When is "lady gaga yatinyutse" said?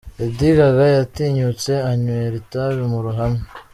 0.17-1.71